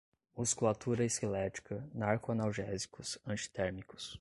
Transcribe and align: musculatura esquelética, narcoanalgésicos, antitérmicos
musculatura 0.35 1.05
esquelética, 1.05 1.87
narcoanalgésicos, 1.93 3.19
antitérmicos 3.23 4.09